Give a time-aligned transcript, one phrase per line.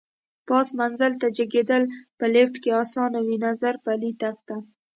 [0.47, 1.83] پاس منزل ته جګېدل
[2.17, 4.55] په لېفټ کې اسان وي، نظر پلي تګ ته.